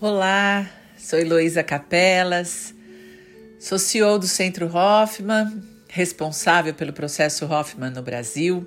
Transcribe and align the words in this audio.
Olá, 0.00 0.70
sou 0.96 1.18
Heloísa 1.18 1.64
Capelas, 1.64 2.72
sou 3.58 3.80
CEO 3.80 4.16
do 4.16 4.28
Centro 4.28 4.70
Hoffman, 4.72 5.60
responsável 5.88 6.72
pelo 6.72 6.92
processo 6.92 7.44
Hoffman 7.46 7.90
no 7.90 8.00
Brasil. 8.00 8.64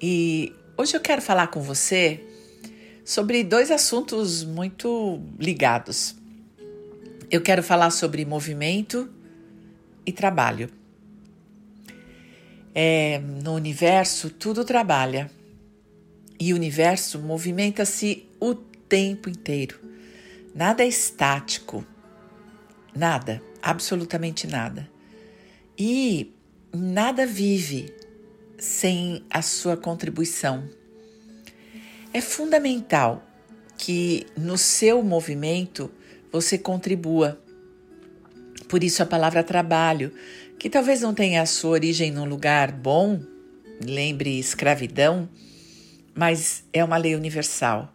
E 0.00 0.52
hoje 0.76 0.96
eu 0.96 1.00
quero 1.00 1.22
falar 1.22 1.46
com 1.52 1.62
você 1.62 2.20
sobre 3.04 3.44
dois 3.44 3.70
assuntos 3.70 4.42
muito 4.42 5.22
ligados. 5.38 6.16
Eu 7.30 7.40
quero 7.40 7.62
falar 7.62 7.92
sobre 7.92 8.24
movimento 8.24 9.08
e 10.04 10.10
trabalho. 10.10 10.68
É, 12.74 13.20
no 13.20 13.54
universo, 13.54 14.30
tudo 14.30 14.64
trabalha 14.64 15.30
e 16.40 16.52
o 16.52 16.56
universo 16.56 17.20
movimenta-se 17.20 18.28
o 18.40 18.52
tempo 18.52 19.30
inteiro. 19.30 19.91
Nada 20.54 20.82
é 20.82 20.88
estático. 20.88 21.84
Nada, 22.94 23.42
absolutamente 23.62 24.46
nada. 24.46 24.90
E 25.78 26.32
nada 26.72 27.26
vive 27.26 27.94
sem 28.58 29.24
a 29.30 29.40
sua 29.42 29.76
contribuição. 29.76 30.68
É 32.12 32.20
fundamental 32.20 33.26
que 33.78 34.26
no 34.36 34.58
seu 34.58 35.02
movimento 35.02 35.90
você 36.30 36.58
contribua. 36.58 37.42
Por 38.68 38.84
isso 38.84 39.02
a 39.02 39.06
palavra 39.06 39.42
trabalho, 39.42 40.12
que 40.58 40.70
talvez 40.70 41.00
não 41.00 41.14
tenha 41.14 41.42
a 41.42 41.46
sua 41.46 41.70
origem 41.70 42.10
num 42.10 42.24
lugar 42.24 42.70
bom, 42.70 43.20
lembre 43.84 44.38
escravidão, 44.38 45.28
mas 46.14 46.64
é 46.72 46.84
uma 46.84 46.96
lei 46.96 47.14
universal. 47.16 47.92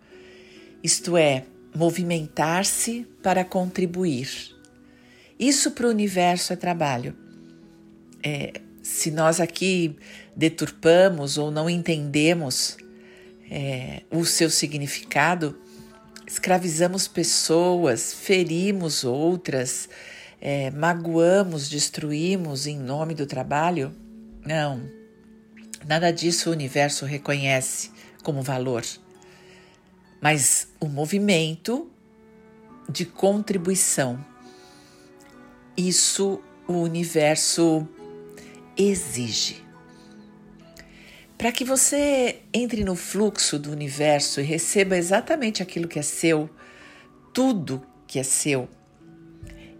Isto 0.83 1.15
é, 1.15 1.45
movimentar-se 1.75 3.07
para 3.21 3.43
contribuir. 3.45 4.29
Isso 5.39 5.71
para 5.71 5.87
o 5.87 5.89
universo 5.89 6.53
é 6.53 6.55
trabalho. 6.55 7.15
É, 8.23 8.61
se 8.81 9.11
nós 9.11 9.39
aqui 9.39 9.95
deturpamos 10.35 11.37
ou 11.37 11.51
não 11.51 11.69
entendemos 11.69 12.77
é, 13.49 14.03
o 14.09 14.25
seu 14.25 14.49
significado, 14.49 15.57
escravizamos 16.25 17.07
pessoas, 17.07 18.13
ferimos 18.13 19.03
outras, 19.03 19.87
é, 20.41 20.71
magoamos, 20.71 21.69
destruímos 21.69 22.67
em 22.67 22.77
nome 22.77 23.13
do 23.13 23.25
trabalho? 23.25 23.93
Não, 24.45 24.89
nada 25.85 26.11
disso 26.11 26.49
o 26.49 26.53
universo 26.53 27.05
reconhece 27.05 27.91
como 28.23 28.41
valor, 28.41 28.83
mas 30.21 30.69
o 30.79 30.87
movimento 30.87 31.89
de 32.89 33.05
contribuição. 33.05 34.23
Isso 35.75 36.41
o 36.67 36.73
universo 36.73 37.87
exige. 38.75 39.63
Para 41.37 41.51
que 41.51 41.63
você 41.63 42.39
entre 42.51 42.83
no 42.83 42.95
fluxo 42.95 43.59
do 43.59 43.71
universo 43.71 44.41
e 44.41 44.43
receba 44.43 44.97
exatamente 44.97 45.61
aquilo 45.61 45.87
que 45.87 45.99
é 45.99 46.01
seu, 46.01 46.49
tudo 47.31 47.85
que 48.07 48.17
é 48.17 48.23
seu. 48.23 48.67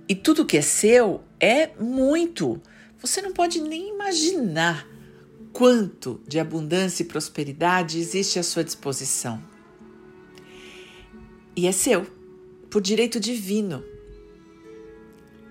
E 0.08 0.16
tudo 0.16 0.46
que 0.46 0.58
é 0.58 0.62
seu 0.62 1.24
é 1.40 1.68
muito. 1.80 2.62
Você 3.00 3.22
não 3.22 3.34
pode 3.34 3.60
nem 3.60 3.90
imaginar 3.90 4.88
quanto 5.52 6.22
de 6.28 6.40
abundância 6.40 7.02
e 7.02 7.08
prosperidade 7.08 8.00
existe 8.00 8.38
à 8.38 8.44
sua 8.44 8.64
disposição. 8.64 9.42
E 11.58 11.66
é 11.66 11.72
seu, 11.72 12.06
por 12.70 12.84
direito 12.84 13.20
divino. 13.20 13.84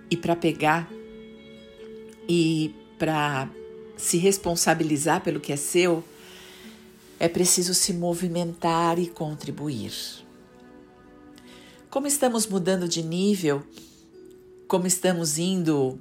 E 0.09 0.17
para 0.17 0.37
pegar 0.37 0.89
e 2.29 2.73
para 2.97 3.50
se 3.97 4.16
responsabilizar 4.16 5.21
pelo 5.25 5.41
que 5.41 5.53
é 5.53 5.56
seu, 5.56 6.05
é 7.19 7.28
preciso 7.28 7.75
se 7.75 7.93
movimentar 7.93 9.00
e 9.00 9.09
contribuir. 9.09 9.93
Como 11.91 12.06
estamos 12.06 12.47
mudando 12.47 12.87
de 12.87 13.03
nível, 13.03 13.65
como 14.69 14.87
estamos 14.87 15.39
indo 15.39 15.99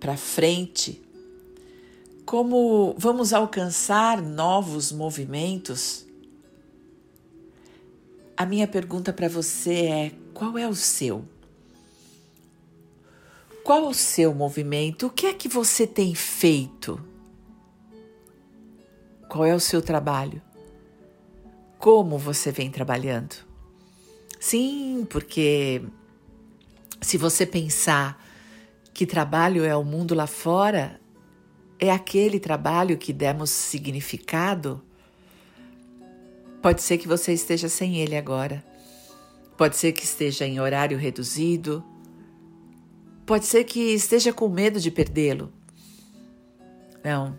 para 0.00 0.16
frente, 0.16 1.00
como 2.26 2.96
vamos 2.98 3.32
alcançar 3.32 4.20
novos 4.20 4.90
movimentos? 4.90 6.04
A 8.36 8.44
minha 8.44 8.66
pergunta 8.66 9.12
para 9.12 9.28
você 9.28 9.86
é: 9.86 10.12
qual 10.32 10.58
é 10.58 10.68
o 10.68 10.74
seu? 10.74 11.24
Qual 13.62 13.88
o 13.88 13.94
seu 13.94 14.34
movimento? 14.34 15.06
O 15.06 15.10
que 15.10 15.26
é 15.26 15.32
que 15.32 15.48
você 15.48 15.86
tem 15.86 16.14
feito? 16.14 17.00
Qual 19.28 19.44
é 19.44 19.54
o 19.54 19.60
seu 19.60 19.80
trabalho? 19.80 20.42
Como 21.78 22.18
você 22.18 22.50
vem 22.50 22.70
trabalhando? 22.70 23.36
Sim, 24.38 25.06
porque 25.08 25.82
se 27.00 27.16
você 27.16 27.46
pensar 27.46 28.22
que 28.92 29.06
trabalho 29.06 29.64
é 29.64 29.74
o 29.76 29.84
mundo 29.84 30.14
lá 30.14 30.26
fora, 30.26 31.00
é 31.78 31.90
aquele 31.90 32.38
trabalho 32.38 32.98
que 32.98 33.12
demos 33.12 33.50
significado? 33.50 34.82
Pode 36.64 36.80
ser 36.80 36.96
que 36.96 37.06
você 37.06 37.34
esteja 37.34 37.68
sem 37.68 37.98
ele 37.98 38.16
agora. 38.16 38.64
Pode 39.54 39.76
ser 39.76 39.92
que 39.92 40.02
esteja 40.02 40.46
em 40.46 40.58
horário 40.58 40.96
reduzido. 40.96 41.84
Pode 43.26 43.44
ser 43.44 43.64
que 43.64 43.92
esteja 43.92 44.32
com 44.32 44.48
medo 44.48 44.80
de 44.80 44.90
perdê-lo. 44.90 45.52
Não, 47.04 47.38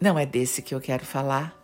não 0.00 0.16
é 0.16 0.24
desse 0.24 0.62
que 0.62 0.72
eu 0.72 0.80
quero 0.80 1.04
falar. 1.04 1.60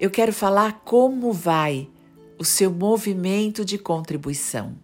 Eu 0.00 0.10
quero 0.10 0.32
falar 0.32 0.80
como 0.82 1.30
vai 1.30 1.90
o 2.38 2.44
seu 2.44 2.70
movimento 2.72 3.62
de 3.62 3.76
contribuição. 3.76 4.78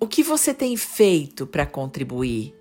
O 0.00 0.08
que 0.08 0.24
você 0.24 0.52
tem 0.52 0.76
feito 0.76 1.46
para 1.46 1.64
contribuir? 1.64 2.56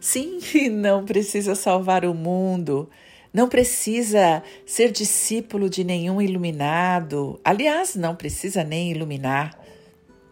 Sim, 0.00 0.38
não 0.72 1.04
precisa 1.04 1.54
salvar 1.54 2.06
o 2.06 2.14
mundo, 2.14 2.88
não 3.32 3.48
precisa 3.48 4.42
ser 4.66 4.92
discípulo 4.92 5.70
de 5.70 5.82
nenhum 5.82 6.20
iluminado. 6.20 7.40
Aliás, 7.42 7.96
não 7.96 8.14
precisa 8.14 8.62
nem 8.62 8.90
iluminar, 8.90 9.58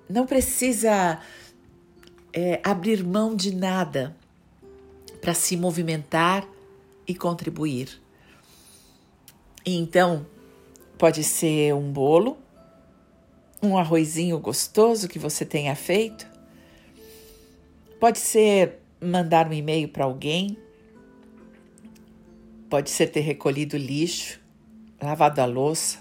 não 0.08 0.26
precisa 0.26 1.18
é, 2.32 2.60
abrir 2.62 3.02
mão 3.02 3.34
de 3.34 3.54
nada 3.54 4.14
para 5.20 5.32
se 5.32 5.56
movimentar 5.56 6.46
e 7.06 7.14
contribuir. 7.14 8.00
Então, 9.64 10.26
pode 10.98 11.24
ser 11.24 11.74
um 11.74 11.90
bolo, 11.92 12.38
um 13.62 13.76
arrozinho 13.76 14.38
gostoso 14.38 15.08
que 15.08 15.18
você 15.18 15.44
tenha 15.44 15.74
feito, 15.74 16.26
pode 17.98 18.18
ser 18.18 18.78
mandar 19.00 19.48
um 19.48 19.52
e-mail 19.52 19.88
para 19.88 20.04
alguém, 20.04 20.56
pode 22.70 22.88
ser 22.88 23.08
ter 23.08 23.20
recolhido 23.20 23.76
lixo, 23.76 24.40
lavado 25.02 25.40
a 25.40 25.44
louça, 25.44 25.98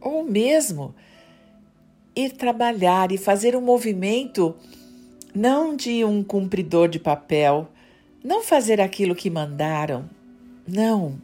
ou 0.00 0.24
mesmo 0.24 0.94
ir 2.14 2.32
trabalhar 2.32 3.12
e 3.12 3.16
fazer 3.16 3.54
um 3.54 3.60
movimento 3.60 4.54
não 5.34 5.76
de 5.76 6.04
um 6.04 6.22
cumpridor 6.22 6.88
de 6.88 6.98
papel, 6.98 7.68
não 8.22 8.42
fazer 8.42 8.80
aquilo 8.80 9.14
que 9.14 9.30
mandaram, 9.30 10.10
não. 10.66 11.20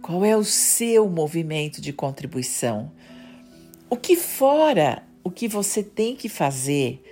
Qual 0.00 0.24
é 0.24 0.36
o 0.36 0.44
seu 0.44 1.08
movimento 1.08 1.80
de 1.80 1.92
contribuição? 1.92 2.92
O 3.90 3.96
que 3.96 4.14
fora 4.14 5.02
o 5.24 5.30
que 5.30 5.48
você 5.48 5.82
tem 5.82 6.14
que 6.14 6.28
fazer 6.28 7.02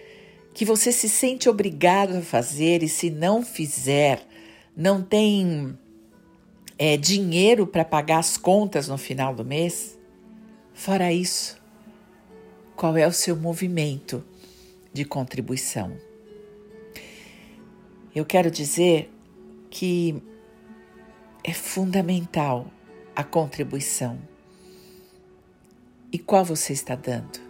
que 0.54 0.64
você 0.64 0.92
se 0.92 1.08
sente 1.08 1.48
obrigado 1.48 2.16
a 2.16 2.22
fazer 2.22 2.84
e 2.84 2.88
se 2.88 3.10
não 3.10 3.42
fizer, 3.42 4.24
não 4.76 5.02
tem 5.02 5.76
é, 6.78 6.96
dinheiro 6.96 7.66
para 7.66 7.84
pagar 7.84 8.18
as 8.18 8.36
contas 8.36 8.88
no 8.88 8.98
final 8.98 9.34
do 9.34 9.44
mês? 9.44 9.98
Fora 10.72 11.12
isso, 11.12 11.60
qual 12.74 12.96
é 12.96 13.06
o 13.06 13.12
seu 13.12 13.36
movimento 13.36 14.24
de 14.92 15.04
contribuição? 15.04 15.96
Eu 18.14 18.24
quero 18.24 18.50
dizer 18.50 19.10
que 19.70 20.22
é 21.42 21.52
fundamental 21.52 22.70
a 23.14 23.22
contribuição. 23.22 24.18
E 26.12 26.18
qual 26.18 26.44
você 26.44 26.72
está 26.72 26.94
dando? 26.94 27.40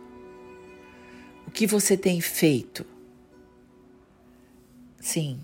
O 1.47 1.51
que 1.51 1.67
você 1.67 1.97
tem 1.97 2.21
feito 2.21 2.87
Sim, 5.05 5.39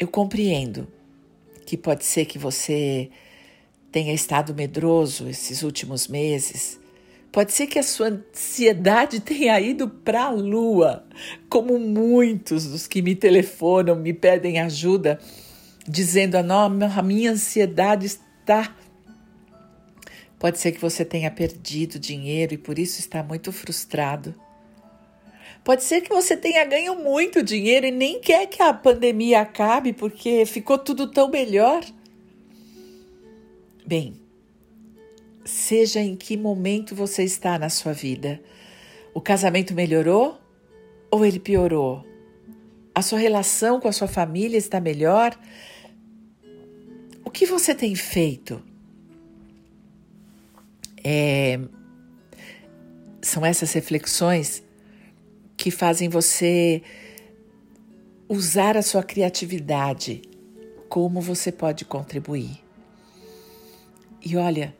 eu 0.00 0.08
compreendo 0.08 0.88
que 1.64 1.76
pode 1.76 2.04
ser 2.04 2.26
que 2.26 2.38
você 2.38 3.10
tenha 3.90 4.12
estado 4.12 4.54
medroso 4.54 5.28
esses 5.28 5.62
últimos 5.62 6.08
meses, 6.08 6.78
Pode 7.34 7.52
ser 7.52 7.66
que 7.66 7.80
a 7.80 7.82
sua 7.82 8.06
ansiedade 8.06 9.18
tenha 9.18 9.60
ido 9.60 9.88
para 9.88 10.26
a 10.26 10.30
lua, 10.30 11.04
como 11.48 11.80
muitos 11.80 12.64
dos 12.64 12.86
que 12.86 13.02
me 13.02 13.16
telefonam, 13.16 13.96
me 13.96 14.12
pedem 14.12 14.60
ajuda, 14.60 15.18
dizendo: 15.84 16.36
a 16.36 17.02
minha 17.02 17.32
ansiedade 17.32 18.06
está. 18.06 18.76
Pode 20.38 20.60
ser 20.60 20.70
que 20.70 20.80
você 20.80 21.04
tenha 21.04 21.28
perdido 21.28 21.98
dinheiro 21.98 22.54
e 22.54 22.58
por 22.58 22.78
isso 22.78 23.00
está 23.00 23.20
muito 23.20 23.50
frustrado. 23.50 24.32
Pode 25.64 25.82
ser 25.82 26.02
que 26.02 26.10
você 26.10 26.36
tenha 26.36 26.62
ganho 26.66 26.94
muito 26.94 27.42
dinheiro 27.42 27.86
e 27.86 27.90
nem 27.90 28.20
quer 28.20 28.46
que 28.46 28.62
a 28.62 28.74
pandemia 28.74 29.40
acabe 29.40 29.94
porque 29.94 30.44
ficou 30.44 30.76
tudo 30.76 31.10
tão 31.10 31.30
melhor. 31.30 31.82
Bem, 33.86 34.20
seja 35.42 36.00
em 36.00 36.16
que 36.16 36.36
momento 36.36 36.94
você 36.94 37.24
está 37.24 37.58
na 37.58 37.70
sua 37.70 37.94
vida, 37.94 38.42
o 39.14 39.22
casamento 39.22 39.72
melhorou 39.72 40.38
ou 41.10 41.24
ele 41.24 41.40
piorou? 41.40 42.04
A 42.94 43.00
sua 43.00 43.18
relação 43.18 43.80
com 43.80 43.88
a 43.88 43.92
sua 43.92 44.06
família 44.06 44.58
está 44.58 44.78
melhor? 44.80 45.34
O 47.24 47.30
que 47.30 47.46
você 47.46 47.74
tem 47.74 47.94
feito? 47.94 48.62
É, 51.02 51.58
são 53.22 53.44
essas 53.46 53.72
reflexões 53.72 54.62
que 55.64 55.70
fazem 55.70 56.10
você 56.10 56.82
usar 58.28 58.76
a 58.76 58.82
sua 58.82 59.02
criatividade, 59.02 60.20
como 60.90 61.22
você 61.22 61.50
pode 61.50 61.86
contribuir. 61.86 62.62
E 64.22 64.36
olha, 64.36 64.76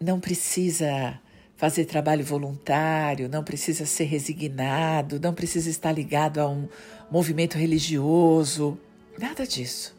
não 0.00 0.18
precisa 0.18 1.20
fazer 1.58 1.84
trabalho 1.84 2.24
voluntário, 2.24 3.28
não 3.28 3.44
precisa 3.44 3.84
ser 3.84 4.04
resignado, 4.04 5.20
não 5.20 5.34
precisa 5.34 5.68
estar 5.68 5.92
ligado 5.92 6.38
a 6.38 6.48
um 6.48 6.66
movimento 7.10 7.58
religioso, 7.58 8.78
nada 9.18 9.46
disso. 9.46 9.94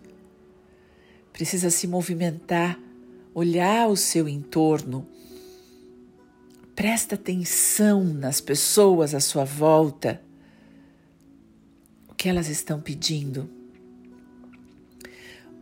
Precisa 1.32 1.70
se 1.70 1.86
movimentar, 1.86 2.80
olhar 3.32 3.88
o 3.88 3.96
seu 3.96 4.28
entorno 4.28 5.08
Presta 6.80 7.16
atenção 7.16 8.06
nas 8.06 8.40
pessoas 8.40 9.14
à 9.14 9.20
sua 9.20 9.44
volta. 9.44 10.22
O 12.08 12.16
que 12.16 12.30
elas 12.30 12.48
estão 12.48 12.80
pedindo? 12.80 13.50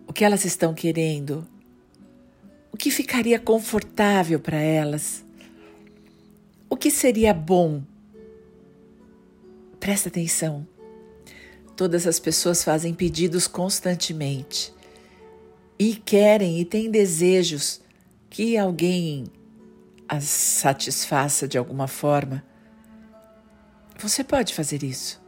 O 0.05 0.13
que 0.13 0.23
elas 0.23 0.45
estão 0.45 0.75
querendo? 0.75 1.47
O 2.71 2.77
que 2.77 2.91
ficaria 2.91 3.39
confortável 3.39 4.39
para 4.39 4.59
elas? 4.59 5.25
O 6.69 6.77
que 6.77 6.91
seria 6.91 7.33
bom? 7.33 7.81
Presta 9.79 10.09
atenção. 10.09 10.67
Todas 11.75 12.05
as 12.05 12.19
pessoas 12.19 12.63
fazem 12.63 12.93
pedidos 12.93 13.47
constantemente 13.47 14.71
e 15.79 15.95
querem 15.95 16.59
e 16.59 16.63
têm 16.63 16.91
desejos 16.91 17.81
que 18.29 18.55
alguém 18.55 19.23
as 20.07 20.23
satisfaça 20.23 21.47
de 21.47 21.57
alguma 21.57 21.87
forma, 21.87 22.43
você 23.99 24.23
pode 24.23 24.53
fazer 24.53 24.83
isso. 24.83 25.21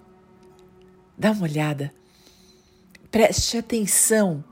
Dá 1.18 1.32
uma 1.32 1.44
olhada. 1.44 1.92
Preste 3.12 3.58
atenção 3.58 4.44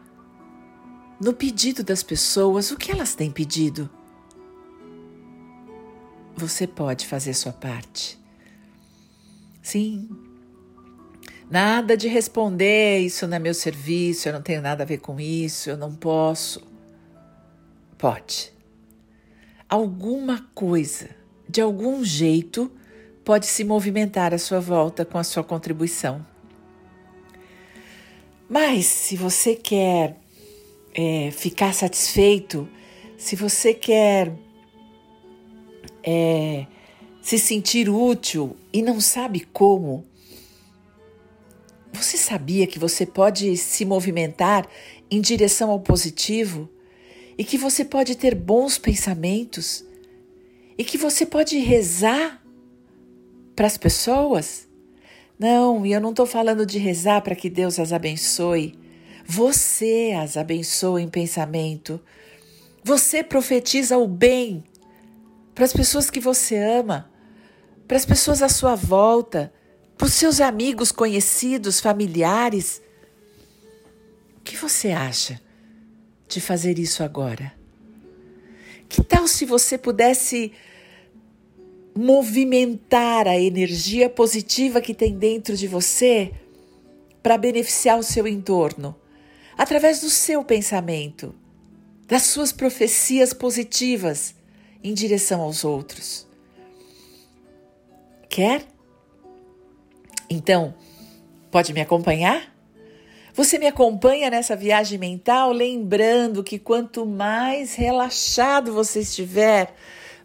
no 1.21 1.33
pedido 1.33 1.83
das 1.83 2.03
pessoas, 2.03 2.71
o 2.71 2.77
que 2.77 2.91
elas 2.91 3.15
têm 3.15 3.31
pedido. 3.31 3.89
Você 6.35 6.67
pode 6.67 7.05
fazer 7.05 7.33
sua 7.33 7.53
parte. 7.53 8.19
Sim. 9.61 10.09
Nada 11.49 11.95
de 11.95 12.07
responder, 12.07 12.99
isso 12.99 13.25
não 13.27 13.37
é 13.37 13.39
meu 13.39 13.53
serviço, 13.53 14.27
eu 14.27 14.33
não 14.33 14.41
tenho 14.41 14.61
nada 14.61 14.83
a 14.83 14.85
ver 14.85 14.97
com 14.97 15.19
isso, 15.19 15.69
eu 15.69 15.77
não 15.77 15.95
posso. 15.95 16.61
Pode 17.97 18.56
alguma 19.69 20.47
coisa, 20.53 21.09
de 21.47 21.61
algum 21.61 22.03
jeito, 22.03 22.71
pode 23.23 23.45
se 23.45 23.63
movimentar 23.63 24.33
à 24.33 24.37
sua 24.37 24.59
volta 24.59 25.03
com 25.03 25.17
a 25.17 25.23
sua 25.23 25.43
contribuição. 25.43 26.25
Mas 28.49 28.85
se 28.85 29.17
você 29.17 29.55
quer 29.55 30.17
é, 30.95 31.31
ficar 31.31 31.73
satisfeito, 31.73 32.67
se 33.17 33.35
você 33.35 33.73
quer 33.73 34.33
é, 36.01 36.65
se 37.21 37.37
sentir 37.37 37.89
útil 37.89 38.55
e 38.71 38.81
não 38.81 39.01
sabe 39.01 39.41
como, 39.51 40.05
você 41.91 42.15
sabia 42.15 42.65
que 42.65 42.79
você 42.79 43.05
pode 43.05 43.57
se 43.57 43.83
movimentar 43.83 44.65
em 45.11 45.19
direção 45.19 45.69
ao 45.69 45.79
positivo? 45.79 46.69
E 47.37 47.43
que 47.43 47.57
você 47.57 47.85
pode 47.85 48.15
ter 48.15 48.33
bons 48.33 48.77
pensamentos 48.77 49.85
e 50.77 50.83
que 50.83 50.97
você 50.97 51.25
pode 51.25 51.57
rezar 51.59 52.41
para 53.55 53.67
as 53.67 53.77
pessoas. 53.77 54.67
Não, 55.37 55.85
e 55.85 55.91
eu 55.91 56.01
não 56.01 56.09
estou 56.09 56.25
falando 56.25 56.65
de 56.65 56.79
rezar 56.79 57.21
para 57.21 57.35
que 57.35 57.49
Deus 57.49 57.79
as 57.79 57.93
abençoe. 57.93 58.77
Você 59.25 60.15
as 60.19 60.35
abençoa 60.35 61.01
em 61.01 61.07
pensamento. 61.07 62.01
Você 62.83 63.23
profetiza 63.23 63.97
o 63.97 64.07
bem 64.07 64.63
para 65.53 65.65
as 65.65 65.73
pessoas 65.73 66.09
que 66.09 66.19
você 66.19 66.55
ama, 66.55 67.11
para 67.87 67.97
as 67.97 68.05
pessoas 68.05 68.41
à 68.41 68.49
sua 68.49 68.75
volta, 68.75 69.53
para 69.97 70.05
os 70.05 70.13
seus 70.13 70.39
amigos, 70.39 70.91
conhecidos, 70.91 71.79
familiares. 71.79 72.81
O 74.37 74.41
que 74.41 74.55
você 74.55 74.91
acha? 74.91 75.41
De 76.27 76.41
fazer 76.41 76.77
isso 76.77 77.03
agora? 77.03 77.53
Que 78.89 79.03
tal 79.03 79.27
se 79.27 79.45
você 79.45 79.77
pudesse 79.77 80.51
movimentar 81.95 83.27
a 83.27 83.37
energia 83.37 84.09
positiva 84.09 84.79
que 84.79 84.93
tem 84.93 85.17
dentro 85.17 85.57
de 85.57 85.67
você 85.67 86.31
para 87.23 87.37
beneficiar 87.37 87.97
o 87.97 88.03
seu 88.03 88.27
entorno, 88.27 88.95
através 89.57 90.01
do 90.01 90.09
seu 90.09 90.43
pensamento, 90.43 91.33
das 92.07 92.23
suas 92.23 92.51
profecias 92.51 93.33
positivas 93.33 94.35
em 94.83 94.93
direção 94.93 95.41
aos 95.41 95.65
outros? 95.65 96.27
Quer? 98.29 98.63
Então, 100.29 100.75
pode 101.49 101.73
me 101.73 101.81
acompanhar? 101.81 102.56
Você 103.37 103.59
me 103.59 103.67
acompanha 103.67 104.31
nessa 104.31 104.55
viagem 104.55 104.97
mental, 104.97 105.51
lembrando 105.51 106.43
que 106.43 106.57
quanto 106.57 107.05
mais 107.05 107.75
relaxado 107.75 108.73
você 108.73 109.01
estiver, 109.01 109.75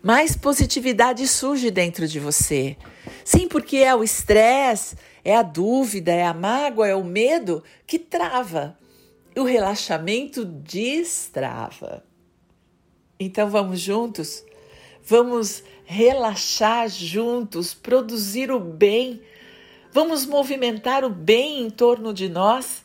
mais 0.02 0.35
positividade 0.35 1.28
surge 1.28 1.71
dentro 1.71 2.09
de 2.09 2.19
você. 2.19 2.75
Sim, 3.23 3.47
porque 3.49 3.76
é 3.76 3.95
o 3.95 4.02
estresse, 4.02 4.97
é 5.23 5.37
a 5.37 5.42
dúvida, 5.42 6.11
é 6.11 6.25
a 6.25 6.33
mágoa, 6.33 6.88
é 6.88 6.97
o 6.97 7.04
medo 7.04 7.62
que 7.87 7.99
trava. 7.99 8.78
O 9.37 9.42
relaxamento 9.42 10.42
destrava. 10.42 12.02
Então 13.21 13.50
vamos 13.50 13.78
juntos? 13.78 14.42
Vamos 15.04 15.62
relaxar 15.85 16.88
juntos, 16.88 17.75
produzir 17.75 18.50
o 18.50 18.59
bem. 18.59 19.21
Vamos 19.92 20.25
movimentar 20.25 21.04
o 21.04 21.11
bem 21.11 21.61
em 21.61 21.69
torno 21.69 22.14
de 22.14 22.26
nós 22.26 22.82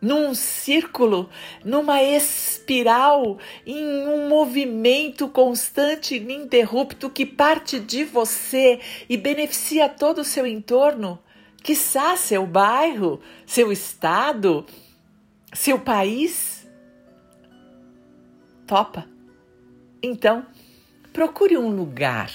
num 0.00 0.34
círculo, 0.34 1.28
numa 1.64 2.02
espiral, 2.02 3.38
em 3.66 4.06
um 4.06 4.28
movimento 4.28 5.28
constante 5.28 6.14
e 6.14 6.18
ininterrupto 6.18 7.10
que 7.10 7.26
parte 7.26 7.78
de 7.78 8.04
você 8.04 8.80
e 9.08 9.16
beneficia 9.16 9.88
todo 9.88 10.22
o 10.22 10.24
seu 10.24 10.46
entorno, 10.46 11.18
quiçá 11.62 12.16
seu 12.16 12.46
bairro, 12.46 13.20
seu 13.44 13.70
estado, 13.70 14.64
seu 15.52 15.78
país. 15.78 16.66
Topa? 18.66 19.06
Então, 20.02 20.46
procure 21.12 21.58
um 21.58 21.68
lugar 21.68 22.30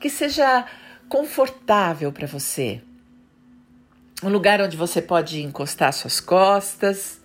que 0.00 0.08
seja 0.08 0.64
confortável 1.08 2.12
para 2.12 2.26
você 2.26 2.82
um 4.22 4.28
lugar 4.28 4.60
onde 4.60 4.76
você 4.76 5.00
pode 5.00 5.40
encostar 5.40 5.92
suas 5.92 6.20
costas. 6.20 7.20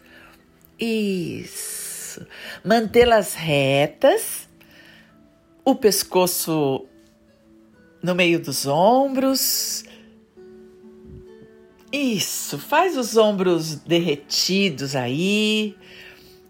Isso. 0.79 2.25
Mantê-las 2.63 3.33
retas, 3.33 4.47
o 5.65 5.75
pescoço 5.75 6.85
no 8.01 8.13
meio 8.13 8.39
dos 8.39 8.65
ombros. 8.65 9.85
Isso, 11.91 12.57
faz 12.59 12.97
os 12.97 13.17
ombros 13.17 13.75
derretidos 13.75 14.95
aí. 14.95 15.75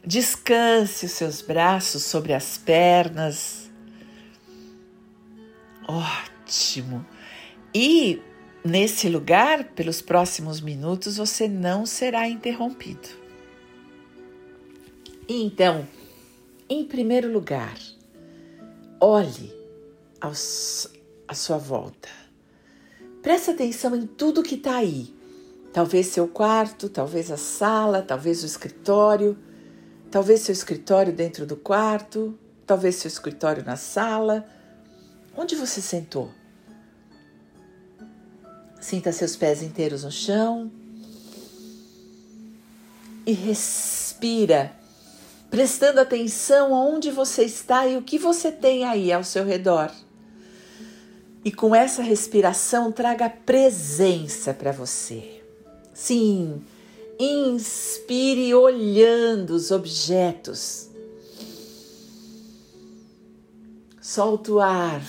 Descanse 0.05 1.05
os 1.05 1.11
seus 1.13 1.41
braços 1.41 2.03
sobre 2.03 2.33
as 2.33 2.57
pernas. 2.57 3.71
Ótimo. 5.87 7.05
E 7.73 8.21
nesse 8.63 9.09
lugar, 9.09 9.65
pelos 9.75 10.01
próximos 10.01 10.61
minutos, 10.61 11.17
você 11.17 11.47
não 11.47 11.85
será 11.85 12.27
interrompido. 12.27 13.09
Então, 15.27 15.87
em 16.69 16.85
primeiro 16.85 17.31
lugar, 17.31 17.77
olhe 18.99 19.53
à 20.19 21.33
sua 21.33 21.57
volta. 21.57 22.09
Preste 23.21 23.51
atenção 23.51 23.95
em 23.95 24.05
tudo 24.05 24.43
que 24.43 24.55
está 24.55 24.77
aí. 24.77 25.13
Talvez 25.71 26.07
seu 26.07 26.27
quarto, 26.27 26.89
talvez 26.89 27.31
a 27.31 27.37
sala, 27.37 28.01
talvez 28.01 28.43
o 28.43 28.45
escritório, 28.45 29.37
talvez 30.11 30.41
seu 30.41 30.53
escritório 30.53 31.11
dentro 31.11 31.45
do 31.45 31.55
quarto, 31.55 32.37
talvez 32.65 32.95
seu 32.95 33.07
escritório 33.07 33.63
na 33.63 33.75
sala. 33.75 34.45
Onde 35.35 35.55
você 35.55 35.81
sentou? 35.81 36.31
Sinta 38.83 39.13
seus 39.13 39.37
pés 39.37 39.63
inteiros 39.63 40.03
no 40.03 40.11
chão 40.11 40.69
e 43.25 43.31
respira 43.31 44.73
prestando 45.49 46.01
atenção 46.01 46.75
aonde 46.75 47.09
você 47.09 47.45
está 47.45 47.87
e 47.87 47.95
o 47.95 48.01
que 48.01 48.19
você 48.19 48.51
tem 48.51 48.83
aí 48.83 49.09
ao 49.09 49.23
seu 49.23 49.45
redor. 49.45 49.89
E 51.45 51.49
com 51.49 51.73
essa 51.73 52.03
respiração, 52.03 52.91
traga 52.91 53.29
presença 53.29 54.53
para 54.53 54.73
você. 54.73 55.41
Sim, 55.93 56.61
inspire 57.17 58.53
olhando 58.53 59.51
os 59.51 59.71
objetos. 59.71 60.89
Solta 64.01 64.51
o 64.51 64.59
ar. 64.59 65.01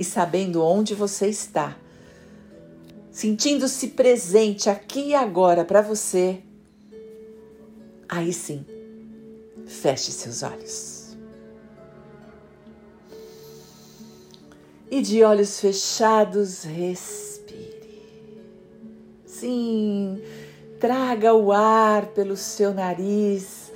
E 0.00 0.04
sabendo 0.04 0.64
onde 0.64 0.94
você 0.94 1.26
está 1.26 1.76
sentindo-se 3.10 3.88
presente 3.88 4.70
aqui 4.70 5.08
e 5.08 5.14
agora 5.14 5.62
para 5.62 5.82
você, 5.82 6.40
aí 8.08 8.32
sim, 8.32 8.64
feche 9.66 10.10
seus 10.10 10.42
olhos. 10.42 11.18
E 14.90 15.02
de 15.02 15.22
olhos 15.22 15.60
fechados, 15.60 16.62
respire. 16.62 18.02
Sim, 19.26 20.18
traga 20.80 21.34
o 21.34 21.52
ar 21.52 22.06
pelo 22.06 22.38
seu 22.38 22.72
nariz, 22.72 23.70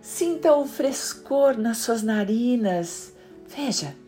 sinta 0.00 0.54
o 0.54 0.64
frescor 0.64 1.58
nas 1.58 1.78
suas 1.78 2.04
narinas. 2.04 3.12
Veja, 3.48 4.05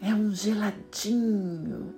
é 0.00 0.14
um 0.14 0.34
geladinho. 0.34 1.94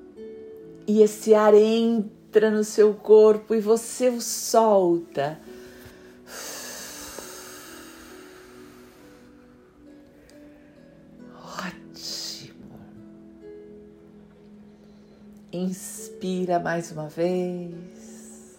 E 0.87 1.03
esse 1.03 1.35
ar 1.35 1.55
entra 1.55 2.51
no 2.51 2.65
seu 2.65 2.95
corpo 2.95 3.55
e 3.55 3.61
você 3.61 4.09
o 4.09 4.21
solta. 4.21 5.39
Ótimo. 11.35 12.81
Inspira 15.53 16.59
mais 16.59 16.91
uma 16.93 17.09
vez. 17.09 18.59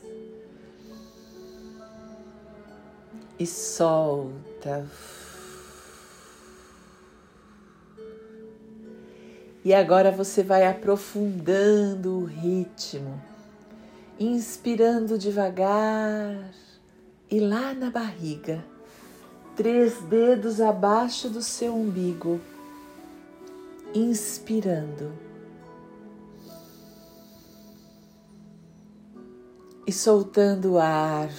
E 3.39 3.45
solta. 3.47 4.85
E 9.63 9.73
agora 9.73 10.09
você 10.09 10.41
vai 10.41 10.65
aprofundando 10.65 12.19
o 12.19 12.25
ritmo, 12.25 13.21
inspirando 14.17 15.17
devagar 15.17 16.53
e 17.29 17.39
lá 17.39 17.73
na 17.73 17.91
barriga, 17.91 18.65
três 19.55 20.01
dedos 20.03 20.61
abaixo 20.61 21.29
do 21.29 21.41
seu 21.41 21.75
umbigo, 21.75 22.39
inspirando. 23.93 25.11
E 29.85 29.91
soltando 29.91 30.73
o 30.73 30.79
ar. 30.79 31.29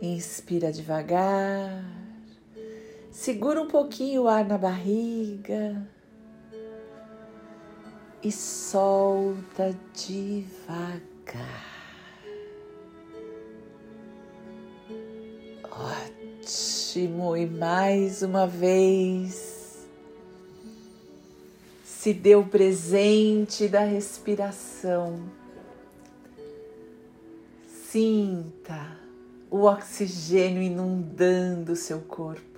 Inspira 0.00 0.72
devagar. 0.72 1.99
Segura 3.20 3.60
um 3.60 3.66
pouquinho 3.66 4.22
o 4.22 4.28
ar 4.28 4.46
na 4.46 4.56
barriga 4.56 5.86
e 8.22 8.32
solta 8.32 9.78
devagar. 9.92 11.66
Ótimo! 15.70 17.36
E 17.36 17.44
mais 17.44 18.22
uma 18.22 18.46
vez 18.46 19.86
se 21.84 22.14
deu 22.14 22.42
presente 22.46 23.68
da 23.68 23.84
respiração. 23.84 25.20
Sinta 27.68 28.96
o 29.50 29.64
oxigênio 29.64 30.62
inundando 30.62 31.76
seu 31.76 32.00
corpo 32.00 32.49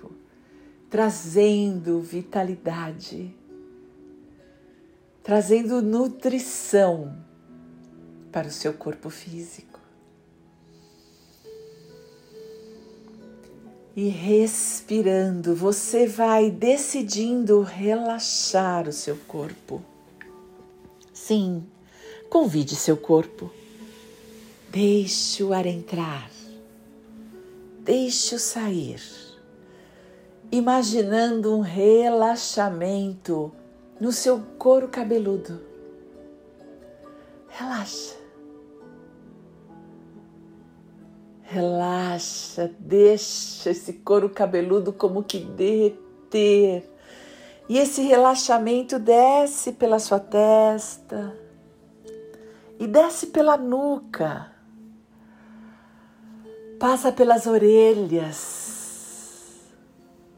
trazendo 0.93 1.99
vitalidade, 2.01 3.35
trazendo 5.23 5.81
nutrição 5.81 7.17
para 8.31 8.47
o 8.47 8.51
seu 8.51 8.75
corpo 8.75 9.09
físico. 9.09 9.79
E 13.95 14.07
respirando, 14.07 15.55
você 15.55 16.05
vai 16.05 16.51
decidindo 16.51 17.63
relaxar 17.63 18.87
o 18.87 18.93
seu 18.93 19.17
corpo. 19.27 19.81
Sim, 21.11 21.65
convide 22.29 22.75
seu 22.75 22.97
corpo. 22.97 23.51
Deixe 24.69 25.43
o 25.43 25.53
ar 25.53 25.65
entrar. 25.65 26.29
Deixe-o 27.83 28.37
sair 28.37 29.32
imaginando 30.57 31.57
um 31.57 31.61
relaxamento 31.61 33.51
no 33.99 34.11
seu 34.11 34.39
couro 34.59 34.87
cabeludo. 34.87 35.59
Relaxa. 37.47 38.15
Relaxa, 41.41 42.71
deixa 42.77 43.71
esse 43.71 43.93
couro 43.93 44.29
cabeludo 44.29 44.93
como 44.93 45.23
que 45.23 45.39
derreter. 45.39 46.87
E 47.67 47.79
esse 47.79 48.03
relaxamento 48.03 48.99
desce 48.99 49.71
pela 49.71 49.97
sua 49.97 50.19
testa 50.19 51.35
e 52.79 52.85
desce 52.85 53.27
pela 53.27 53.57
nuca, 53.57 54.51
passa 56.79 57.11
pelas 57.11 57.47
orelhas, 57.47 58.72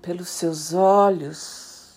pelos 0.06 0.30
seus 0.30 0.72
olhos. 0.74 1.96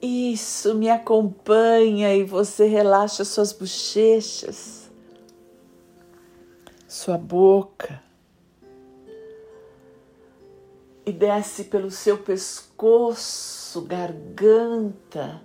Isso, 0.00 0.74
me 0.74 0.88
acompanha 0.88 2.14
e 2.14 2.24
você 2.24 2.66
relaxa 2.66 3.24
suas 3.24 3.52
bochechas, 3.52 4.90
sua 6.88 7.18
boca 7.18 8.02
e 11.06 11.12
desce 11.12 11.64
pelo 11.64 11.90
seu 11.90 12.18
pescoço, 12.18 13.82
garganta 13.82 15.42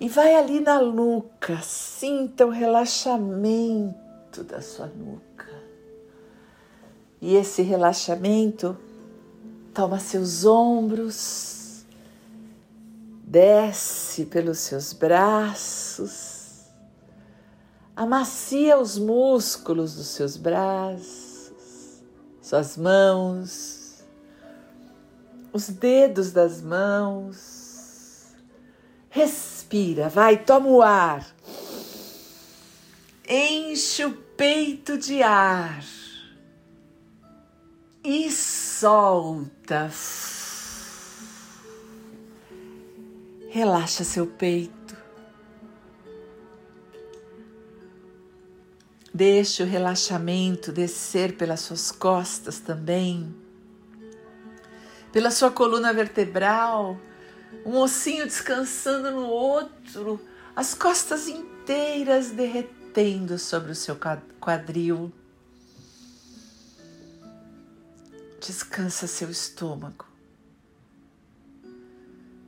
e 0.00 0.08
vai 0.08 0.34
ali 0.34 0.60
na 0.60 0.80
nuca. 0.80 1.60
Sinta 1.62 2.46
o 2.46 2.50
relaxamento 2.50 4.42
da 4.42 4.62
sua 4.62 4.86
nuca. 4.86 5.52
E 7.20 7.36
esse 7.36 7.62
relaxamento 7.62 8.76
Toma 9.74 9.98
seus 9.98 10.44
ombros, 10.44 11.84
desce 13.24 14.24
pelos 14.24 14.60
seus 14.60 14.92
braços, 14.92 16.66
amacia 17.96 18.78
os 18.78 18.96
músculos 18.96 19.96
dos 19.96 20.06
seus 20.06 20.36
braços, 20.36 22.04
suas 22.40 22.76
mãos, 22.76 24.04
os 25.52 25.68
dedos 25.68 26.30
das 26.30 26.62
mãos. 26.62 28.32
Respira, 29.10 30.08
vai, 30.08 30.36
toma 30.44 30.68
o 30.68 30.82
ar. 30.82 31.26
enche 33.28 34.04
o 34.04 34.12
peito 34.12 34.96
de 34.96 35.20
ar 35.20 35.84
e 38.04 38.26
solta. 38.80 39.90
Relaxa 43.48 44.02
seu 44.02 44.26
peito. 44.26 44.96
Deixe 49.12 49.62
o 49.62 49.66
relaxamento 49.66 50.72
descer 50.72 51.36
pelas 51.36 51.60
suas 51.60 51.92
costas 51.92 52.58
também, 52.58 53.32
pela 55.12 55.30
sua 55.30 55.52
coluna 55.52 55.92
vertebral, 55.92 56.98
um 57.64 57.78
ossinho 57.78 58.24
descansando 58.24 59.12
no 59.12 59.28
outro, 59.28 60.20
as 60.56 60.74
costas 60.74 61.28
inteiras 61.28 62.32
derretendo 62.32 63.38
sobre 63.38 63.70
o 63.70 63.74
seu 63.76 63.96
quadril. 64.40 65.12
Descansa 68.46 69.06
seu 69.06 69.30
estômago. 69.30 70.04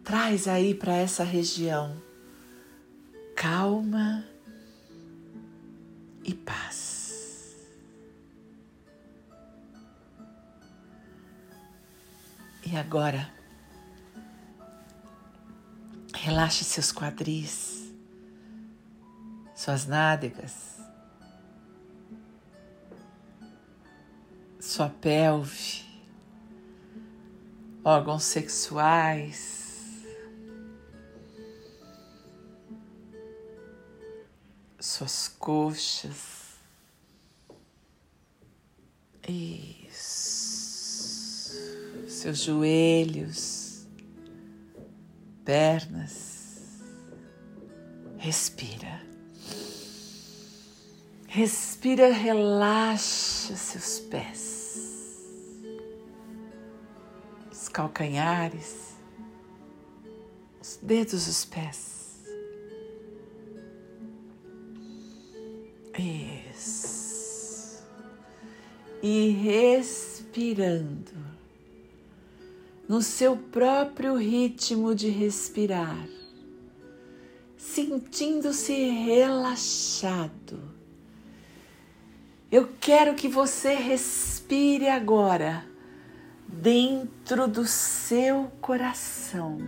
Traz 0.04 0.46
aí 0.46 0.74
para 0.74 0.92
essa 0.92 1.24
região 1.24 1.96
calma 3.34 4.22
e 6.22 6.34
paz. 6.34 7.56
E 12.62 12.76
agora, 12.76 13.32
relaxe 16.14 16.62
seus 16.62 16.92
quadris, 16.92 17.90
suas 19.54 19.86
nádegas, 19.86 20.76
sua 24.60 24.90
pelve, 24.90 25.86
órgãos 27.87 28.25
sexuais, 28.25 30.02
suas 34.81 35.28
coxas. 35.28 36.57
Isso. 39.28 40.76
Seus 42.09 42.40
joelhos, 42.40 43.87
pernas. 45.45 46.81
Respira. 48.19 49.00
Respira, 51.28 52.12
relaxa 52.12 53.55
seus 53.55 54.00
pés, 54.00 54.55
calcanhares, 57.76 58.97
os 60.59 60.78
dedos 60.80 61.26
dos 61.26 61.45
pés. 61.45 62.25
Isso. 66.54 67.85
E 69.02 69.28
respirando 69.28 71.12
no 72.88 73.02
seu 73.02 73.37
próprio 73.37 74.16
ritmo 74.16 74.95
de 74.95 75.11
respirar, 75.11 76.09
sentindo-se 77.59 78.73
relaxado. 78.88 80.75
Eu 82.50 82.71
quero 82.80 83.14
que 83.14 83.28
você 83.28 83.75
respire 83.75 84.88
agora 84.88 85.75
dentro 86.48 87.48
do 87.48 87.66
seu 87.66 88.50
coração. 88.61 89.59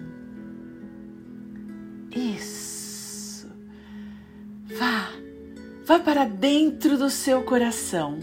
Isso. 2.10 3.48
Vá 4.78 5.28
Vá 5.88 5.98
para 5.98 6.26
dentro 6.26 6.98
do 6.98 7.08
seu 7.08 7.42
coração. 7.44 8.18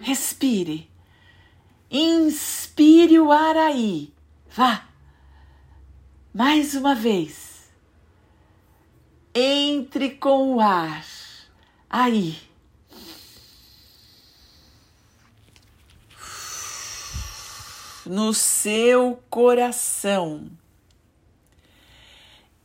Respire. 0.00 0.88
Inspire 1.90 3.18
o 3.18 3.32
ar 3.32 3.56
aí. 3.56 4.14
Vá. 4.48 4.86
Mais 6.32 6.76
uma 6.76 6.94
vez. 6.94 7.68
Entre 9.34 10.10
com 10.10 10.54
o 10.54 10.60
ar 10.60 11.04
aí. 11.90 12.38
No 18.08 18.32
seu 18.32 19.22
coração. 19.28 20.50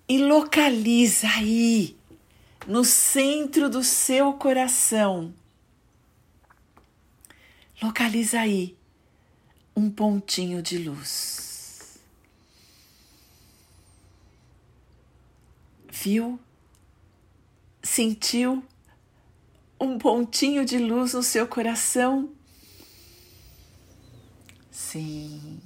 E 0.07 0.17
localiza 0.17 1.27
aí 1.27 1.97
no 2.65 2.85
centro 2.85 3.69
do 3.69 3.83
seu 3.83 4.31
coração. 4.35 5.33
Localiza 7.81 8.39
aí 8.39 8.77
um 9.75 9.89
pontinho 9.89 10.61
de 10.61 10.77
luz. 10.77 11.99
Viu? 15.91 16.39
Sentiu 17.81 18.63
um 19.77 19.97
pontinho 19.97 20.63
de 20.63 20.77
luz 20.77 21.13
no 21.13 21.21
seu 21.21 21.45
coração? 21.45 22.31
Sim. 24.93 25.59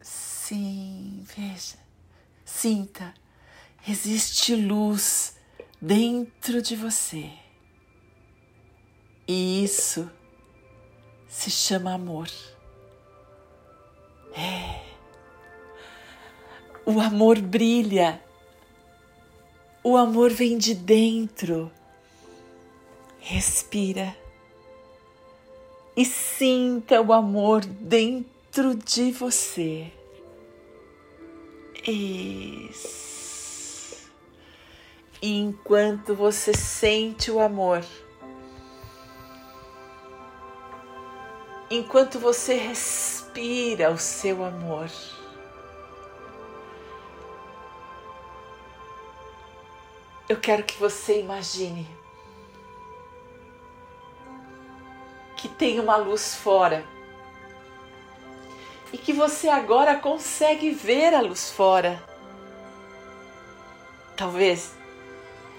Sim, 0.00 1.22
veja. 1.36 1.76
Sinta 2.42 3.12
existe 3.86 4.54
luz 4.56 5.36
dentro 5.78 6.62
de 6.62 6.74
você. 6.74 7.30
E 9.28 9.62
isso 9.62 10.10
se 11.28 11.50
chama 11.50 11.92
amor. 11.92 12.30
É. 14.34 14.82
O 16.86 16.98
amor 16.98 17.42
brilha. 17.42 18.24
O 19.84 19.98
amor 19.98 20.32
vem 20.32 20.56
de 20.56 20.74
dentro. 20.74 21.70
Respira 23.18 24.16
e 26.00 26.04
sinta 26.06 26.98
o 27.02 27.12
amor 27.12 27.60
dentro 27.60 28.74
de 28.74 29.12
você. 29.12 29.92
Isso. 31.86 33.28
E 35.20 35.38
enquanto 35.38 36.14
você 36.14 36.54
sente 36.54 37.30
o 37.30 37.38
amor, 37.38 37.84
enquanto 41.70 42.18
você 42.18 42.54
respira 42.54 43.90
o 43.90 43.98
seu 43.98 44.42
amor, 44.42 44.88
eu 50.30 50.40
quero 50.40 50.62
que 50.62 50.80
você 50.80 51.20
imagine 51.20 51.99
que 55.40 55.48
tem 55.48 55.80
uma 55.80 55.96
luz 55.96 56.34
fora 56.34 56.84
e 58.92 58.98
que 58.98 59.10
você 59.10 59.48
agora 59.48 59.96
consegue 59.96 60.70
ver 60.70 61.14
a 61.14 61.22
luz 61.22 61.50
fora. 61.50 62.02
Talvez 64.14 64.74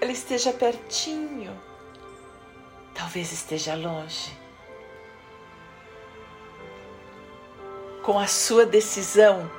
ela 0.00 0.12
esteja 0.12 0.52
pertinho, 0.52 1.60
talvez 2.94 3.32
esteja 3.32 3.74
longe. 3.74 4.30
Com 8.04 8.20
a 8.20 8.28
sua 8.28 8.64
decisão, 8.64 9.50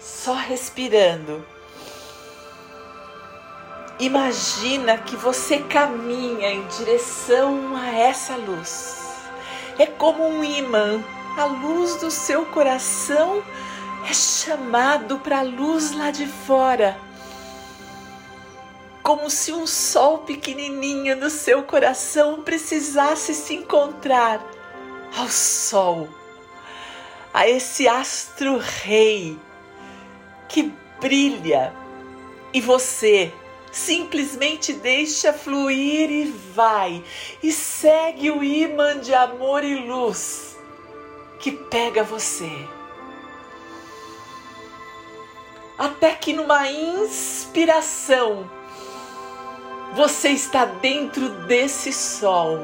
só 0.00 0.34
respirando, 0.34 1.46
imagina 3.98 4.96
que 4.98 5.16
você 5.16 5.58
caminha 5.58 6.50
em 6.50 6.66
direção 6.66 7.76
a 7.76 7.88
essa 7.88 8.36
luz. 8.36 9.06
É 9.78 9.86
como 9.86 10.26
um 10.26 10.42
imã, 10.42 11.02
a 11.36 11.44
luz 11.44 11.96
do 11.96 12.10
seu 12.10 12.46
coração 12.46 13.42
é 14.08 14.12
chamado 14.12 15.18
para 15.18 15.38
a 15.38 15.42
luz 15.42 15.92
lá 15.92 16.10
de 16.10 16.26
fora. 16.26 16.96
Como 19.02 19.30
se 19.30 19.52
um 19.52 19.66
sol 19.66 20.18
pequenininho 20.18 21.16
no 21.16 21.30
seu 21.30 21.62
coração 21.62 22.42
precisasse 22.42 23.34
se 23.34 23.54
encontrar 23.54 24.44
ao 25.16 25.28
sol, 25.28 26.08
a 27.32 27.48
esse 27.48 27.88
astro 27.88 28.58
rei 28.58 29.38
que 30.48 30.72
brilha. 31.00 31.72
E 32.52 32.60
você 32.60 33.32
Simplesmente 33.70 34.72
deixa 34.72 35.32
fluir 35.32 36.10
e 36.10 36.24
vai, 36.54 37.04
e 37.42 37.52
segue 37.52 38.30
o 38.30 38.42
imã 38.42 38.98
de 38.98 39.14
amor 39.14 39.62
e 39.62 39.74
luz 39.86 40.56
que 41.38 41.52
pega 41.52 42.02
você. 42.02 42.50
Até 45.78 46.14
que 46.14 46.32
numa 46.32 46.68
inspiração 46.68 48.50
você 49.94 50.30
está 50.30 50.64
dentro 50.64 51.28
desse 51.46 51.92
sol, 51.92 52.58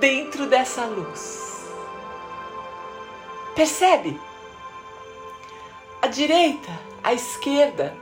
dentro 0.00 0.46
dessa 0.46 0.84
luz. 0.84 1.68
Percebe? 3.54 4.18
A 6.00 6.06
direita, 6.06 6.70
a 7.04 7.12
esquerda, 7.12 7.96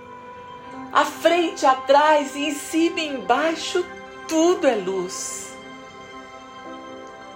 a 0.93 1.05
frente, 1.05 1.65
atrás, 1.65 2.35
em 2.35 2.53
cima 2.53 3.01
e 3.01 3.09
embaixo, 3.09 3.85
tudo 4.29 4.67
é 4.67 4.75
luz. 4.75 5.55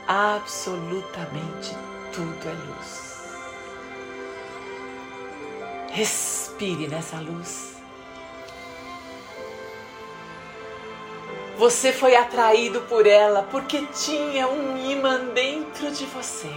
Absolutamente 0.07 1.75
tudo 2.13 2.49
é 2.49 2.53
luz. 2.53 3.15
Respire 5.91 6.89
nessa 6.89 7.17
luz. 7.19 7.75
Você 11.57 11.93
foi 11.93 12.17
atraído 12.17 12.81
por 12.83 13.07
ela 13.07 13.45
porque 13.45 13.87
tinha 13.87 14.49
um 14.49 14.77
imã 14.77 15.21
dentro 15.27 15.91
de 15.93 16.05
você. 16.07 16.53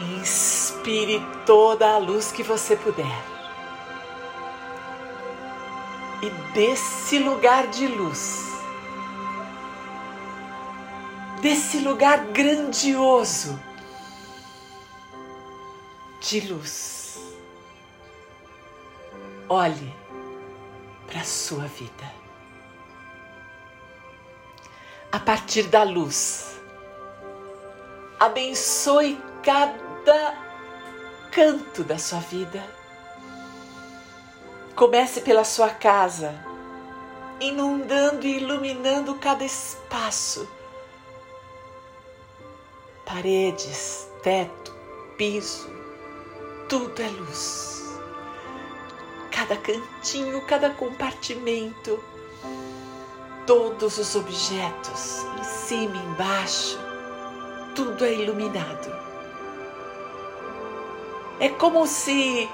Inspire 0.00 1.20
toda 1.44 1.94
a 1.94 1.98
luz 1.98 2.30
que 2.30 2.42
você 2.42 2.76
puder. 2.76 3.24
E 6.22 6.30
desse 6.52 7.18
lugar 7.18 7.66
de 7.66 7.88
luz, 7.88 8.44
desse 11.40 11.80
lugar 11.80 12.26
grandioso 12.26 13.58
de 16.20 16.40
luz, 16.40 17.20
olhe 19.48 19.94
para 21.08 21.20
a 21.20 21.24
sua 21.24 21.64
vida. 21.64 22.12
A 25.10 25.18
partir 25.18 25.64
da 25.64 25.82
luz, 25.82 26.60
abençoe 28.20 29.18
cada 29.42 29.87
canto 31.30 31.84
da 31.84 31.98
sua 31.98 32.20
vida. 32.20 32.62
Comece 34.74 35.20
pela 35.20 35.44
sua 35.44 35.70
casa, 35.70 36.34
inundando 37.40 38.26
e 38.26 38.36
iluminando 38.36 39.14
cada 39.16 39.44
espaço. 39.44 40.48
Paredes, 43.04 44.08
teto, 44.22 44.74
piso, 45.16 45.68
tudo 46.68 47.00
é 47.02 47.08
luz 47.08 47.78
cada 49.38 49.56
cantinho, 49.56 50.40
cada 50.46 50.70
compartimento, 50.70 52.02
todos 53.46 53.96
os 53.96 54.16
objetos, 54.16 55.24
em 55.38 55.44
cima 55.44 55.96
embaixo, 55.96 56.76
tudo 57.72 58.04
é 58.04 58.14
iluminado. 58.14 58.97
É 61.40 61.48
como 61.48 61.86
se 61.86 62.48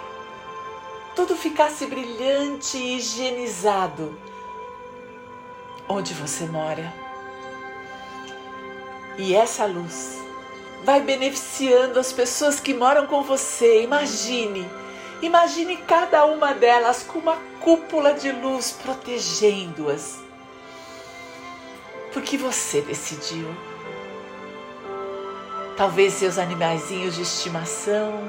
tudo 1.14 1.36
ficasse 1.36 1.86
brilhante 1.86 2.76
e 2.76 2.96
higienizado 2.96 4.18
onde 5.88 6.12
você 6.14 6.46
mora. 6.46 6.92
E 9.16 9.34
essa 9.34 9.64
luz 9.64 10.18
vai 10.84 11.00
beneficiando 11.00 11.98
as 11.98 12.12
pessoas 12.12 12.60
que 12.60 12.74
moram 12.74 13.06
com 13.06 13.22
você. 13.22 13.82
Imagine 13.82 14.68
Imagine 15.24 15.78
cada 15.78 16.26
uma 16.26 16.52
delas 16.52 17.02
com 17.02 17.18
uma 17.18 17.38
cúpula 17.58 18.12
de 18.12 18.30
luz 18.30 18.72
protegendo-as. 18.72 20.18
Porque 22.12 22.36
você 22.36 22.82
decidiu. 22.82 23.48
Talvez 25.78 26.12
seus 26.12 26.36
animaizinhos 26.36 27.14
de 27.14 27.22
estimação, 27.22 28.20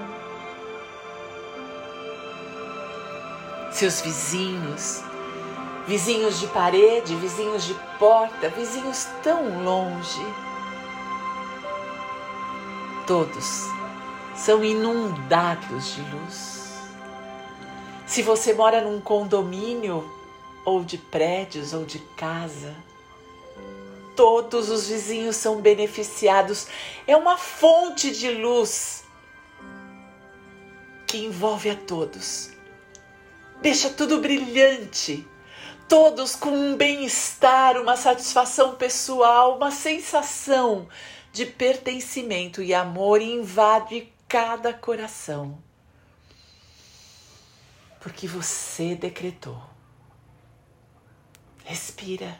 seus 3.75 3.99
vizinhos, 3.99 5.03
vizinhos 5.85 6.39
de 6.39 6.47
parede, 6.47 7.13
vizinhos 7.17 7.65
de 7.65 7.73
porta, 7.99 8.47
vizinhos 8.49 9.05
tão 9.21 9.63
longe. 9.63 10.25
Todos 13.05 13.63
são 14.33 14.63
inundados 14.63 15.93
de 15.93 16.01
luz. 16.01 16.73
Se 18.07 18.21
você 18.21 18.53
mora 18.53 18.79
num 18.79 19.01
condomínio, 19.01 20.09
ou 20.63 20.83
de 20.83 20.97
prédios, 20.97 21.73
ou 21.73 21.83
de 21.83 21.99
casa, 22.15 22.73
todos 24.15 24.69
os 24.69 24.87
vizinhos 24.87 25.35
são 25.35 25.59
beneficiados. 25.59 26.67
É 27.05 27.15
uma 27.15 27.37
fonte 27.37 28.11
de 28.11 28.31
luz 28.31 29.03
que 31.05 31.25
envolve 31.25 31.69
a 31.69 31.75
todos. 31.75 32.54
Deixa 33.65 33.89
tudo 33.89 34.21
brilhante, 34.21 35.27
todos 35.89 36.35
com 36.35 36.51
um 36.51 36.77
bem-estar, 36.77 37.81
uma 37.81 37.97
satisfação 37.97 38.75
pessoal, 38.75 39.55
uma 39.55 39.71
sensação 39.71 40.87
de 41.33 41.47
pertencimento 41.47 42.61
e 42.61 42.75
amor 42.75 43.19
invade 43.23 44.13
cada 44.27 44.71
coração 44.71 45.57
porque 48.01 48.27
você 48.27 48.93
decretou. 48.93 49.59
Respira. 51.63 52.39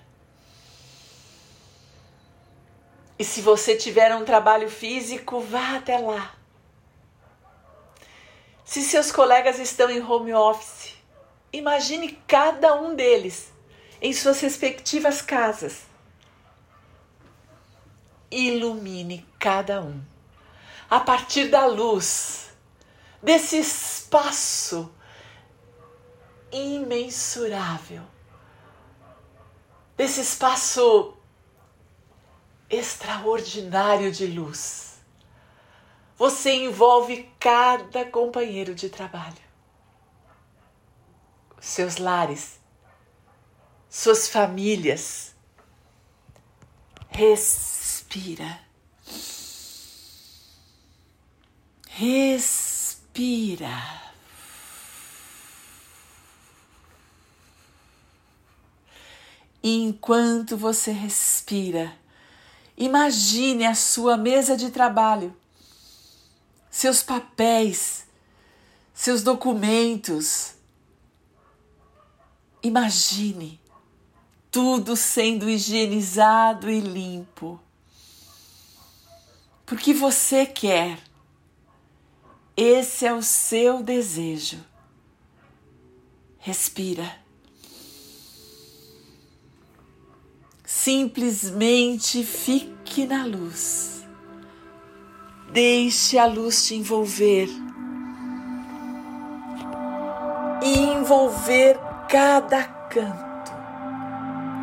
E 3.17 3.23
se 3.23 3.41
você 3.41 3.75
tiver 3.75 4.15
um 4.15 4.23
trabalho 4.23 4.69
físico, 4.69 5.39
vá 5.39 5.77
até 5.77 5.97
lá. 5.97 6.35
Se 8.63 8.83
seus 8.83 9.11
colegas 9.11 9.57
estão 9.57 9.89
em 9.89 9.99
home 9.99 10.35
office, 10.35 10.94
imagine 11.57 12.19
cada 12.27 12.75
um 12.75 12.95
deles 12.95 13.51
em 14.01 14.13
suas 14.13 14.39
respectivas 14.41 15.21
casas. 15.21 15.83
Ilumine 18.29 19.25
cada 19.39 19.81
um 19.81 20.01
a 20.89 20.99
partir 20.99 21.47
da 21.49 21.65
luz 21.65 22.49
desse 23.21 23.57
espaço 23.57 24.93
imensurável, 26.51 28.03
desse 29.97 30.21
espaço 30.21 31.17
extraordinário 32.69 34.11
de 34.11 34.27
luz. 34.27 34.99
Você 36.17 36.53
envolve 36.53 37.29
cada 37.39 38.05
companheiro 38.05 38.73
de 38.73 38.89
trabalho, 38.89 39.44
seus 41.65 41.97
lares, 41.97 42.59
suas 43.89 44.29
famílias. 44.29 45.33
Respira. 47.09 48.59
Respira. 51.89 54.03
E 59.63 59.81
enquanto 59.81 60.55
você 60.55 60.91
respira, 60.91 61.97
imagine 62.77 63.65
a 63.65 63.73
sua 63.73 64.15
mesa 64.15 64.55
de 64.55 64.69
trabalho, 64.69 65.35
seus 66.69 67.01
papéis, 67.01 68.05
seus 68.93 69.23
documentos. 69.23 70.54
Imagine 72.65 73.59
tudo 74.49 74.95
sendo 74.95 75.47
higienizado 75.47 76.67
e 76.67 76.79
limpo. 76.79 77.59
Porque 79.67 79.93
você 79.93 80.47
quer. 80.47 80.97
Esse 82.57 83.05
é 83.05 83.13
o 83.13 83.21
seu 83.21 83.83
desejo. 83.83 84.57
Respira. 86.39 87.19
Simplesmente 90.65 92.23
fique 92.23 93.05
na 93.05 93.27
luz. 93.27 94.03
Deixe 95.51 96.17
a 96.17 96.25
luz 96.25 96.65
te 96.65 96.73
envolver. 96.73 97.47
envolver 100.63 101.77
cada 102.07 102.63
canto 102.63 103.51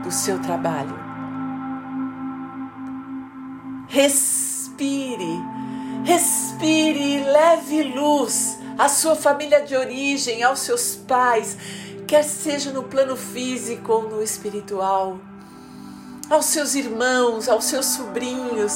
do 0.03 0.11
seu 0.11 0.41
trabalho. 0.41 0.99
Respire, 3.89 5.41
respire 6.05 7.17
e 7.17 7.25
leve 7.25 7.83
luz 7.83 8.59
à 8.79 8.89
sua 8.89 9.15
família 9.15 9.63
de 9.63 9.77
origem, 9.77 10.43
aos 10.43 10.61
seus 10.61 10.97
pais, 10.97 11.57
quer 12.07 12.25
seja 12.25 12.73
no 12.73 12.85
plano 12.85 13.17
físico 13.17 13.93
ou 13.93 14.09
no 14.09 14.23
espiritual, 14.23 15.19
aos 16.31 16.47
seus 16.47 16.75
irmãos, 16.75 17.49
aos 17.49 17.65
seus 17.65 17.87
sobrinhos. 17.87 18.73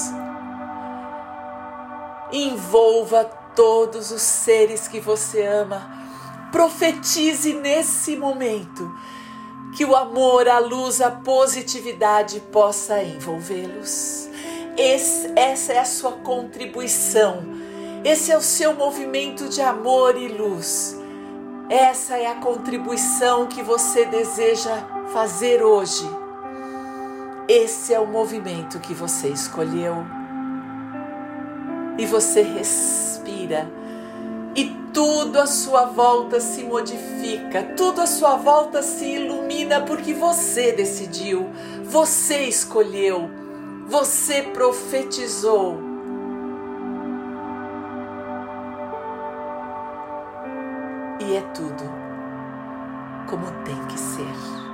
Envolva 2.32 3.24
todos 3.54 4.10
os 4.10 4.22
seres 4.22 4.86
que 4.86 5.00
você 5.00 5.46
ama. 5.46 6.05
Profetize 6.56 7.52
nesse 7.52 8.16
momento 8.16 8.90
que 9.76 9.84
o 9.84 9.94
amor, 9.94 10.48
a 10.48 10.58
luz, 10.58 11.02
a 11.02 11.10
positividade 11.10 12.40
possa 12.50 13.02
envolvê-los. 13.02 14.30
essa 15.36 15.74
é 15.74 15.78
a 15.78 15.84
sua 15.84 16.12
contribuição. 16.12 17.42
Esse 18.02 18.32
é 18.32 18.38
o 18.38 18.40
seu 18.40 18.72
movimento 18.72 19.50
de 19.50 19.60
amor 19.60 20.16
e 20.16 20.28
luz. 20.28 20.98
Essa 21.68 22.16
é 22.16 22.26
a 22.26 22.36
contribuição 22.36 23.46
que 23.46 23.62
você 23.62 24.06
deseja 24.06 24.82
fazer 25.12 25.62
hoje. 25.62 26.08
Esse 27.46 27.92
é 27.92 28.00
o 28.00 28.06
movimento 28.06 28.80
que 28.80 28.94
você 28.94 29.28
escolheu. 29.28 30.06
E 31.98 32.06
você 32.06 32.40
respira 32.40 33.70
e 34.56 34.64
tudo 34.92 35.38
à 35.38 35.46
sua 35.46 35.84
volta 35.84 36.40
se 36.40 36.64
modifica, 36.64 37.62
tudo 37.76 38.00
à 38.00 38.06
sua 38.06 38.36
volta 38.36 38.82
se 38.82 39.04
ilumina 39.04 39.82
porque 39.82 40.14
você 40.14 40.72
decidiu, 40.72 41.50
você 41.84 42.44
escolheu, 42.44 43.30
você 43.86 44.42
profetizou. 44.42 45.78
E 51.20 51.36
é 51.36 51.40
tudo 51.52 51.84
como 53.26 53.50
tem 53.64 53.84
que 53.86 53.98
ser. 53.98 54.65